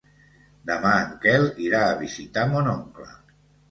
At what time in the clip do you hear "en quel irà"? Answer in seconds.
1.03-1.85